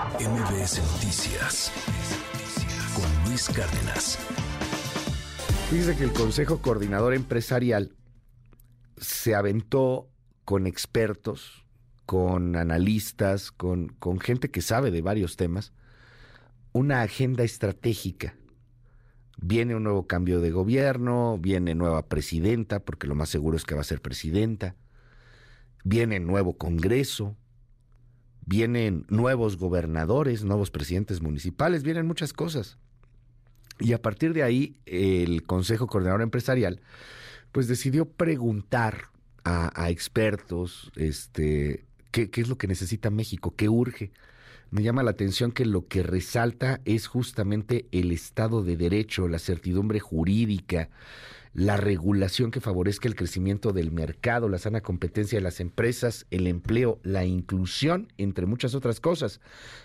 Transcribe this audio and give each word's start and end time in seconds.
MBS 0.00 0.80
Noticias 0.94 1.70
con 2.94 3.28
Luis 3.28 3.50
Cárdenas. 3.50 4.18
Dice 5.70 5.94
que 5.94 6.04
el 6.04 6.12
Consejo 6.14 6.62
Coordinador 6.62 7.12
Empresarial 7.12 7.94
se 8.96 9.34
aventó 9.34 10.08
con 10.46 10.66
expertos, 10.66 11.66
con 12.06 12.56
analistas, 12.56 13.52
con, 13.52 13.88
con 13.98 14.20
gente 14.20 14.50
que 14.50 14.62
sabe 14.62 14.90
de 14.90 15.02
varios 15.02 15.36
temas, 15.36 15.74
una 16.72 17.02
agenda 17.02 17.44
estratégica. 17.44 18.34
Viene 19.36 19.74
un 19.74 19.82
nuevo 19.84 20.06
cambio 20.06 20.40
de 20.40 20.50
gobierno, 20.50 21.36
viene 21.38 21.74
nueva 21.74 22.08
presidenta, 22.08 22.80
porque 22.80 23.06
lo 23.06 23.14
más 23.14 23.28
seguro 23.28 23.54
es 23.54 23.64
que 23.64 23.74
va 23.74 23.82
a 23.82 23.84
ser 23.84 24.00
presidenta, 24.00 24.76
viene 25.84 26.20
nuevo 26.20 26.56
Congreso, 26.56 27.36
vienen 28.46 29.06
nuevos 29.08 29.56
gobernadores, 29.56 30.44
nuevos 30.44 30.70
presidentes 30.70 31.20
municipales, 31.20 31.82
vienen 31.82 32.06
muchas 32.06 32.32
cosas. 32.32 32.78
Y 33.78 33.92
a 33.92 34.02
partir 34.02 34.34
de 34.34 34.42
ahí, 34.42 34.76
el 34.86 35.42
Consejo 35.44 35.86
Coordinador 35.86 36.22
Empresarial, 36.22 36.80
pues 37.52 37.66
decidió 37.66 38.06
preguntar 38.06 39.08
a, 39.44 39.90
expertos, 39.90 40.92
este, 40.96 41.86
qué, 42.10 42.30
qué 42.30 42.40
es 42.42 42.48
lo 42.48 42.58
que 42.58 42.68
necesita 42.68 43.10
México, 43.10 43.54
qué 43.56 43.68
urge. 43.68 44.12
Me 44.70 44.82
llama 44.82 45.02
la 45.02 45.10
atención 45.10 45.50
que 45.50 45.64
lo 45.64 45.88
que 45.88 46.02
resalta 46.02 46.80
es 46.84 47.08
justamente 47.08 47.86
el 47.90 48.12
Estado 48.12 48.62
de 48.62 48.76
Derecho, 48.76 49.26
la 49.26 49.40
certidumbre 49.40 49.98
jurídica, 49.98 50.90
la 51.52 51.76
regulación 51.76 52.50
que 52.50 52.60
favorezca 52.60 53.08
el 53.08 53.16
crecimiento 53.16 53.72
del 53.72 53.90
mercado, 53.90 54.48
la 54.48 54.58
sana 54.58 54.80
competencia 54.80 55.38
de 55.38 55.42
las 55.42 55.60
empresas, 55.60 56.26
el 56.30 56.46
empleo, 56.46 57.00
la 57.02 57.24
inclusión, 57.24 58.08
entre 58.18 58.46
muchas 58.46 58.74
otras 58.74 59.00
cosas. 59.00 59.40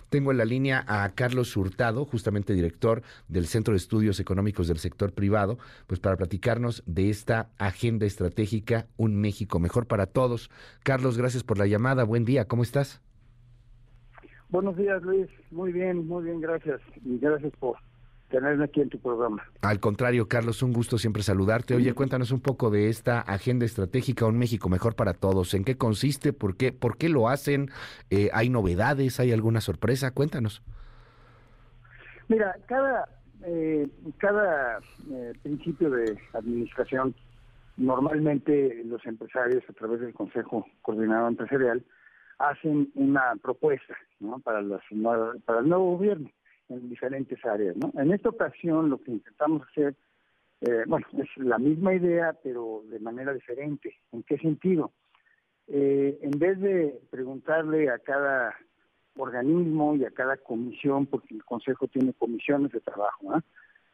Tengo 0.09 0.31
en 0.31 0.37
la 0.37 0.45
línea 0.45 0.85
a 0.87 1.09
Carlos 1.15 1.57
Hurtado, 1.57 2.05
justamente 2.05 2.53
director 2.53 3.01
del 3.27 3.47
Centro 3.47 3.73
de 3.73 3.77
Estudios 3.77 4.19
Económicos 4.19 4.67
del 4.67 4.77
Sector 4.77 5.11
Privado, 5.11 5.57
pues 5.87 5.99
para 5.99 6.17
platicarnos 6.17 6.83
de 6.85 7.09
esta 7.09 7.49
agenda 7.57 8.05
estratégica 8.05 8.87
Un 8.97 9.15
México 9.19 9.59
Mejor 9.59 9.87
para 9.87 10.05
Todos. 10.05 10.51
Carlos, 10.83 11.17
gracias 11.17 11.43
por 11.43 11.57
la 11.57 11.65
llamada. 11.65 12.03
Buen 12.03 12.25
día, 12.25 12.45
¿cómo 12.45 12.61
estás? 12.61 13.01
Buenos 14.49 14.77
días, 14.77 15.01
Luis. 15.01 15.27
Muy 15.49 15.73
bien, 15.73 16.07
muy 16.07 16.25
bien, 16.25 16.39
gracias. 16.39 16.79
Y 17.03 17.17
gracias 17.17 17.51
por 17.59 17.77
tenerme 18.29 18.65
aquí 18.65 18.81
en 18.81 18.89
tu 18.89 18.99
programa. 18.99 19.43
Al 19.61 19.79
contrario, 19.79 20.27
Carlos, 20.27 20.63
un 20.63 20.73
gusto 20.73 20.97
siempre 20.97 21.23
saludarte. 21.23 21.75
Oye, 21.75 21.93
cuéntanos 21.93 22.31
un 22.31 22.41
poco 22.41 22.69
de 22.69 22.89
esta 22.89 23.21
agenda 23.21 23.65
estratégica 23.65 24.25
Un 24.25 24.37
México 24.37 24.69
Mejor 24.69 24.95
para 24.95 25.13
Todos. 25.13 25.53
¿En 25.53 25.63
qué 25.63 25.77
consiste? 25.77 26.33
¿Por 26.33 26.57
qué, 26.57 26.71
por 26.71 26.97
qué 26.97 27.09
lo 27.09 27.29
hacen? 27.29 27.69
Eh, 28.09 28.29
¿Hay 28.33 28.49
novedades? 28.49 29.19
¿Hay 29.19 29.31
alguna 29.31 29.61
sorpresa? 29.61 30.11
Cuéntanos. 30.11 30.63
Mira, 32.27 32.55
cada, 32.65 33.07
eh, 33.43 33.87
cada 34.17 34.79
eh, 35.11 35.33
principio 35.43 35.91
de 35.91 36.17
administración, 36.33 37.13
normalmente 37.77 38.81
los 38.85 39.05
empresarios 39.05 39.63
a 39.69 39.73
través 39.73 40.01
del 40.01 40.13
Consejo 40.13 40.65
Coordinador 40.81 41.29
Empresarial 41.29 41.83
hacen 42.39 42.91
una 42.95 43.33
propuesta 43.41 43.95
¿no? 44.19 44.39
para, 44.39 44.61
las, 44.61 44.81
para 45.45 45.59
el 45.59 45.69
nuevo 45.69 45.97
gobierno 45.97 46.29
en 46.69 46.89
diferentes 46.89 47.43
áreas. 47.45 47.75
¿no? 47.77 47.91
En 47.99 48.11
esta 48.11 48.29
ocasión 48.29 48.89
lo 48.89 49.01
que 49.01 49.11
intentamos 49.11 49.67
hacer, 49.69 49.95
eh, 50.61 50.83
bueno, 50.87 51.05
es 51.17 51.27
la 51.37 51.57
misma 51.57 51.93
idea, 51.93 52.35
pero 52.43 52.83
de 52.89 52.99
manera 52.99 53.33
diferente. 53.33 53.95
¿En 54.11 54.23
qué 54.23 54.37
sentido? 54.37 54.91
Eh, 55.67 56.19
en 56.21 56.39
vez 56.39 56.59
de 56.59 56.99
preguntarle 57.09 57.89
a 57.89 57.99
cada 57.99 58.55
organismo 59.17 59.95
y 59.95 60.05
a 60.05 60.11
cada 60.11 60.37
comisión, 60.37 61.05
porque 61.05 61.33
el 61.33 61.43
Consejo 61.43 61.87
tiene 61.87 62.13
comisiones 62.13 62.71
de 62.71 62.81
trabajo 62.81 63.41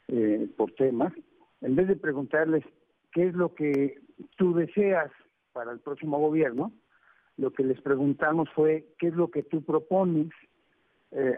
eh, 0.08 0.50
por 0.58 0.72
temas, 0.74 1.14
en 1.62 1.76
vez 1.76 1.88
de 1.88 1.96
preguntarles 1.96 2.64
qué 3.12 3.28
es 3.28 3.36
lo 3.36 3.54
que 3.54 4.00
tú 4.38 4.56
deseas 4.56 5.12
para 5.54 5.72
el 5.72 5.80
próximo 5.80 6.20
gobierno, 6.20 6.72
lo 7.38 7.52
que 7.52 7.64
les 7.64 7.80
preguntamos 7.82 8.50
fue 8.56 8.86
qué 8.98 9.08
es 9.08 9.14
lo 9.14 9.30
que 9.30 9.44
tú 9.44 9.64
propones 9.64 10.30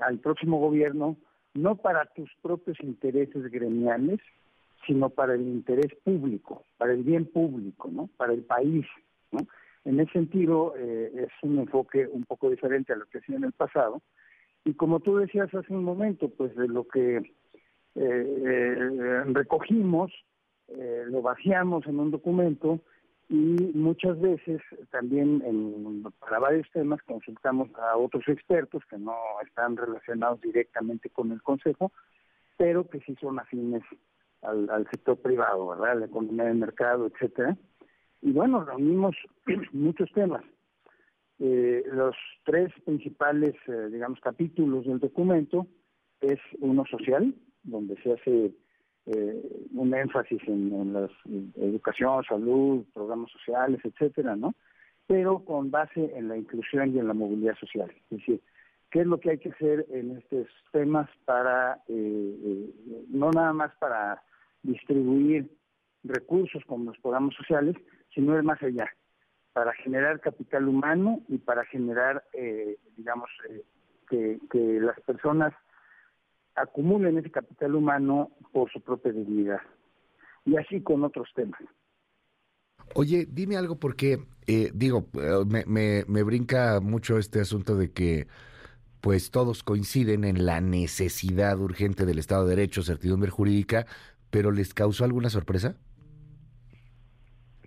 al 0.01 0.19
próximo 0.19 0.59
gobierno, 0.59 1.17
no 1.53 1.75
para 1.75 2.05
tus 2.05 2.29
propios 2.41 2.77
intereses 2.81 3.51
gremiales, 3.51 4.19
sino 4.85 5.09
para 5.09 5.35
el 5.35 5.41
interés 5.41 5.93
público, 6.03 6.63
para 6.77 6.93
el 6.93 7.03
bien 7.03 7.25
público, 7.25 7.89
¿no? 7.91 8.09
Para 8.17 8.33
el 8.33 8.43
país. 8.43 8.85
En 9.85 9.99
ese 9.99 10.11
sentido, 10.13 10.73
eh, 10.77 11.11
es 11.15 11.31
un 11.41 11.59
enfoque 11.59 12.07
un 12.07 12.23
poco 12.23 12.49
diferente 12.49 12.93
a 12.93 12.95
lo 12.95 13.05
que 13.05 13.19
hacía 13.19 13.37
en 13.37 13.45
el 13.45 13.53
pasado. 13.53 14.01
Y 14.65 14.73
como 14.73 14.99
tú 14.99 15.17
decías 15.17 15.53
hace 15.53 15.73
un 15.73 15.83
momento, 15.83 16.29
pues 16.29 16.55
de 16.55 16.67
lo 16.67 16.87
que 16.87 17.33
eh, 17.95 19.23
recogimos, 19.27 20.11
lo 21.07 21.21
vaciamos 21.21 21.85
en 21.85 21.99
un 21.99 22.09
documento 22.09 22.79
y 23.33 23.71
muchas 23.73 24.21
veces 24.21 24.61
también 24.91 25.41
en, 25.43 26.03
para 26.19 26.37
varios 26.37 26.69
temas 26.69 27.01
consultamos 27.01 27.67
a 27.79 27.97
otros 27.97 28.27
expertos 28.27 28.83
que 28.87 28.99
no 28.99 29.15
están 29.43 29.75
relacionados 29.75 30.39
directamente 30.41 31.09
con 31.09 31.31
el 31.31 31.41
Consejo, 31.41 31.91
pero 32.57 32.87
que 32.87 32.99
sí 32.99 33.15
son 33.19 33.39
afines 33.39 33.81
al, 34.43 34.87
sector 34.91 35.17
privado, 35.17 35.69
¿verdad? 35.69 36.01
La 36.01 36.05
economía 36.05 36.43
de 36.43 36.53
mercado, 36.53 37.07
etcétera. 37.07 37.57
Y 38.21 38.31
bueno, 38.33 38.63
reunimos 38.63 39.15
muchos 39.71 40.11
temas. 40.11 40.43
Eh, 41.39 41.83
los 41.91 42.15
tres 42.45 42.71
principales, 42.85 43.55
eh, 43.67 43.89
digamos, 43.91 44.19
capítulos 44.19 44.85
del 44.85 44.99
documento 44.99 45.65
es 46.21 46.39
uno 46.59 46.85
social, 46.85 47.33
donde 47.63 47.99
se 48.03 48.13
hace 48.13 48.53
eh, 49.05 49.67
un 49.73 49.93
énfasis 49.93 50.41
en, 50.47 50.93
la 50.93 51.09
educación, 51.57 52.23
salud, 52.23 52.85
programas 52.93 53.31
sociales, 53.31 53.81
etcétera, 53.83 54.35
¿no? 54.35 54.55
Pero 55.07 55.43
con 55.43 55.71
base 55.71 56.13
en 56.15 56.29
la 56.29 56.37
inclusión 56.37 56.95
y 56.95 56.99
en 56.99 57.07
la 57.09 57.13
movilidad 57.13 57.55
social. 57.55 57.91
Es 58.09 58.19
decir, 58.19 58.41
¿qué 58.89 59.01
es 59.01 59.07
lo 59.07 59.19
que 59.19 59.31
hay 59.31 59.37
que 59.39 59.49
hacer 59.49 59.85
en 59.89 60.17
estos 60.17 60.47
temas 60.71 61.09
para, 61.25 61.81
eh, 61.89 62.37
eh, 62.45 63.05
no 63.09 63.29
nada 63.31 63.51
más 63.51 63.75
para 63.75 64.23
distribuir 64.61 65.49
recursos 66.05 66.63
como 66.65 66.85
los 66.91 66.99
programas 66.99 67.35
sociales, 67.35 67.75
sino 68.15 68.35
de 68.35 68.41
más 68.41 68.61
allá, 68.63 68.89
para 69.51 69.73
generar 69.73 70.21
capital 70.21 70.69
humano 70.69 71.19
y 71.27 71.39
para 71.39 71.65
generar, 71.65 72.23
digamos, 72.97 73.29
que, 74.09 74.39
que 74.49 74.79
las 74.79 74.99
personas 75.01 75.53
acumulen 76.55 77.17
ese 77.17 77.31
capital 77.31 77.75
humano 77.75 78.31
por 78.51 78.71
su 78.71 78.81
propia 78.81 79.11
dignidad. 79.11 79.59
Y 80.45 80.57
así 80.57 80.81
con 80.81 81.03
otros 81.03 81.29
temas. 81.35 81.59
Oye, 82.95 83.25
dime 83.29 83.57
algo 83.57 83.77
porque, 83.77 84.19
eh, 84.45 84.71
digo, 84.73 85.07
eh, 85.13 85.43
me, 85.47 85.63
me, 85.65 86.03
me 86.07 86.23
brinca 86.23 86.79
mucho 86.81 87.17
este 87.17 87.39
asunto 87.39 87.75
de 87.75 87.91
que 87.91 88.27
pues 89.03 89.31
todos 89.31 89.63
coinciden 89.63 90.23
en 90.23 90.45
la 90.45 90.61
necesidad 90.61 91.59
urgente 91.59 92.05
del 92.05 92.19
Estado 92.19 92.45
de 92.45 92.55
Derecho, 92.55 92.83
certidumbre 92.83 93.31
jurídica, 93.31 93.85
pero 94.29 94.49
¿les 94.51 94.73
causó 94.73 95.03
alguna 95.03 95.29
sorpresa? 95.29 95.75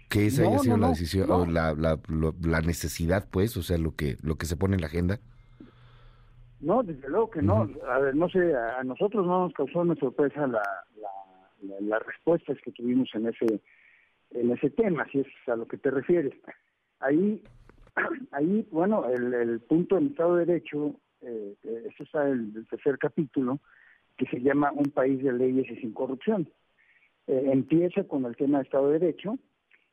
Que 0.09 0.27
esa 0.27 0.49
haya 0.49 0.59
sido 0.61 0.79
la 0.79 0.89
decisión, 0.89 1.31
o 1.31 1.45
la, 1.45 1.75
la, 1.75 2.01
la, 2.41 2.61
necesidad, 2.63 3.29
pues, 3.31 3.55
o 3.59 3.63
sea, 3.63 3.77
lo 3.77 3.95
que, 3.95 4.17
lo 4.23 4.39
que 4.39 4.47
se 4.47 4.57
pone 4.57 4.77
en 4.77 4.81
la 4.81 4.87
agenda. 4.87 5.21
No, 6.67 6.83
desde 6.83 7.09
luego 7.09 7.31
que 7.31 7.43
no. 7.43 7.71
A 7.89 7.99
ver, 8.01 8.17
no 8.17 8.29
sé, 8.29 8.53
a 8.53 8.83
nosotros 8.83 9.25
no 9.25 9.45
nos 9.45 9.53
causó 9.53 9.83
una 9.83 9.95
sorpresa 9.95 10.49
la, 10.49 10.63
la, 10.97 11.81
las 11.81 12.05
respuestas 12.05 12.59
que 12.65 12.73
tuvimos 12.73 13.09
en 13.15 13.29
ese 13.29 13.63
en 14.33 14.51
ese 14.51 14.71
tema, 14.71 15.07
si 15.13 15.21
es 15.21 15.29
a 15.47 15.55
lo 15.55 15.69
que 15.69 15.77
te 15.77 15.93
refieres. 15.93 16.35
Ahí, 16.99 17.41
ahí 18.33 18.67
bueno, 18.73 19.09
el, 19.09 19.33
el 19.33 19.61
punto 19.61 19.95
del 19.95 20.09
Estado 20.09 20.35
de 20.35 20.45
Derecho, 20.45 20.97
eh, 21.21 21.55
eso 21.63 22.03
está 22.03 22.29
en 22.29 22.53
el 22.57 22.67
tercer 22.67 22.99
capítulo, 22.99 23.61
que 24.17 24.27
se 24.27 24.41
llama 24.41 24.73
Un 24.73 24.91
país 24.91 25.23
de 25.23 25.33
leyes 25.33 25.71
y 25.71 25.77
sin 25.77 25.93
corrupción. 25.93 26.51
Eh, 27.29 27.49
empieza 27.53 28.03
con 28.09 28.25
el 28.25 28.35
tema 28.35 28.59
del 28.59 28.67
Estado 28.67 28.91
de 28.91 28.99
Derecho 28.99 29.39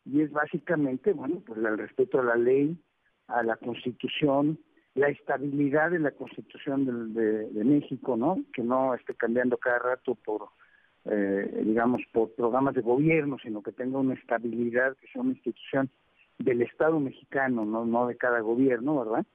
y 0.05 0.21
es 0.21 0.31
básicamente, 0.31 1.13
bueno, 1.13 1.43
pues 1.45 1.59
el 1.59 1.77
respeto 1.77 2.19
a 2.19 2.23
la 2.23 2.35
ley, 2.35 2.75
a 3.27 3.43
la 3.43 3.57
Constitución, 3.57 4.57
la 4.95 5.07
estabilidad 5.09 5.91
de 5.91 5.99
la 5.99 6.11
Constitución 6.11 7.13
de, 7.13 7.49
de, 7.49 7.63
México, 7.63 8.15
¿no? 8.15 8.37
Que 8.53 8.61
no 8.61 8.93
esté 8.93 9.15
cambiando 9.15 9.57
cada 9.57 9.79
rato 9.79 10.15
por, 10.15 10.49
eh, 11.05 11.63
digamos, 11.65 12.01
por 12.11 12.31
programas 12.33 12.75
de 12.75 12.81
gobierno, 12.81 13.37
sino 13.41 13.63
que 13.63 13.71
tenga 13.71 13.97
una 13.97 14.13
estabilidad, 14.13 14.95
que 14.97 15.07
sea 15.07 15.21
una 15.21 15.31
institución 15.31 15.89
del 16.37 16.61
Estado 16.61 16.99
mexicano, 16.99 17.65
no, 17.65 17.85
no 17.85 18.07
de 18.07 18.17
cada 18.17 18.41
gobierno, 18.41 18.99
¿verdad? 18.99 19.25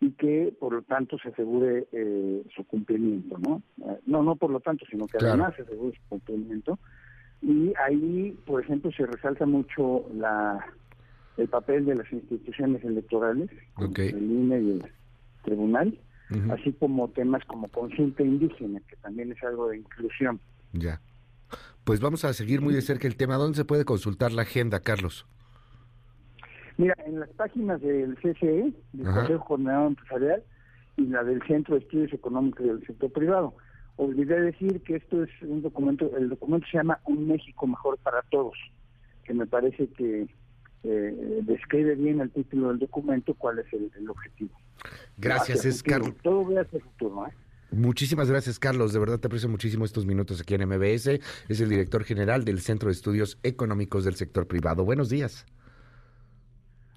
Y 0.00 0.10
que, 0.12 0.54
por 0.58 0.72
lo 0.72 0.82
tanto, 0.82 1.18
se 1.18 1.28
asegure 1.28 1.86
eh, 1.92 2.42
su 2.54 2.66
cumplimiento, 2.66 3.38
¿no? 3.38 3.62
Eh, 3.88 4.00
no, 4.06 4.22
no 4.22 4.34
por 4.36 4.50
lo 4.50 4.60
tanto, 4.60 4.84
sino 4.90 5.06
que 5.06 5.18
además 5.18 5.54
se 5.54 5.62
asegure 5.62 5.96
su 5.96 6.08
cumplimiento. 6.08 6.78
Y 7.42 7.72
ahí, 7.78 8.36
por 8.44 8.62
ejemplo, 8.62 8.90
se 8.90 9.06
resalta 9.06 9.46
mucho 9.46 10.06
la 10.14 10.66
el 11.36 11.48
papel 11.48 11.84
de 11.84 11.94
las 11.96 12.12
instituciones 12.12 12.84
electorales, 12.84 13.50
el 13.78 14.30
INE 14.30 14.60
y 14.60 14.70
el 14.72 14.84
tribunal, 15.44 15.98
así 16.50 16.72
como 16.72 17.08
temas 17.08 17.44
como 17.44 17.68
consciente 17.68 18.24
indígena, 18.24 18.80
que 18.88 18.96
también 18.96 19.32
es 19.32 19.42
algo 19.42 19.68
de 19.68 19.78
inclusión. 19.78 20.40
Ya. 20.72 21.00
Pues 21.84 22.00
vamos 22.00 22.24
a 22.24 22.32
seguir 22.32 22.60
muy 22.60 22.74
de 22.74 22.82
cerca 22.82 23.06
el 23.06 23.16
tema. 23.16 23.36
¿Dónde 23.36 23.56
se 23.56 23.64
puede 23.64 23.84
consultar 23.84 24.32
la 24.32 24.42
agenda, 24.42 24.80
Carlos? 24.80 25.26
Mira, 26.78 26.94
en 27.06 27.20
las 27.20 27.30
páginas 27.30 27.80
del 27.80 28.16
CCE, 28.16 28.72
del 28.92 29.06
Consejo 29.06 29.44
Coordinador 29.44 29.88
Empresarial, 29.88 30.42
y 30.96 31.06
la 31.06 31.22
del 31.24 31.42
Centro 31.46 31.74
de 31.74 31.82
Estudios 31.82 32.12
Económicos 32.12 32.66
del 32.66 32.86
Sector 32.86 33.12
Privado. 33.12 33.54
Olvidé 33.96 34.40
decir 34.40 34.82
que 34.82 34.96
esto 34.96 35.22
es 35.22 35.30
un 35.42 35.62
documento, 35.62 36.14
el 36.16 36.28
documento 36.28 36.66
se 36.70 36.78
llama 36.78 37.00
Un 37.04 37.28
México 37.28 37.66
Mejor 37.66 37.98
para 37.98 38.22
Todos, 38.30 38.58
que 39.24 39.32
me 39.32 39.46
parece 39.46 39.88
que 39.88 40.26
eh, 40.84 41.40
describe 41.42 41.94
bien 41.94 42.20
el 42.20 42.30
título 42.30 42.68
del 42.68 42.78
documento 42.78 43.34
cuál 43.34 43.58
es 43.58 43.66
el, 43.72 44.08
objetivo. 44.08 44.50
Gracias, 45.16 45.64
es 45.64 45.82
Carlos. 45.82 46.14
Todo 46.22 46.44
voy 46.44 46.56
a 46.56 46.62
hacer 46.62 46.80
futuro, 46.82 47.26
¿eh? 47.26 47.32
Muchísimas 47.72 48.30
gracias, 48.30 48.58
Carlos. 48.58 48.92
De 48.92 48.98
verdad 48.98 49.18
te 49.18 49.26
aprecio 49.26 49.48
muchísimo 49.48 49.84
estos 49.84 50.06
minutos 50.06 50.40
aquí 50.40 50.54
en 50.54 50.68
MBS. 50.68 51.20
Es 51.48 51.60
el 51.60 51.68
director 51.68 52.04
general 52.04 52.44
del 52.44 52.60
Centro 52.60 52.88
de 52.88 52.92
Estudios 52.92 53.38
Económicos 53.42 54.04
del 54.04 54.14
Sector 54.14 54.46
Privado. 54.46 54.84
Buenos 54.84 55.08
días. 55.08 55.46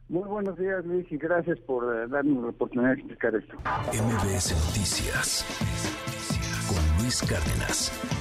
Muy 0.09 0.27
buenos 0.27 0.57
días, 0.57 0.83
Luis, 0.85 1.05
y 1.11 1.17
gracias 1.17 1.59
por 1.59 1.83
eh, 1.95 2.07
darme 2.07 2.41
la 2.41 2.47
oportunidad 2.47 2.89
de 2.89 2.95
explicar 2.95 3.35
esto. 3.35 3.55
MBS 3.93 4.53
Noticias 4.67 5.45
con 6.67 7.03
Luis 7.03 7.21
Cárdenas. 7.21 8.18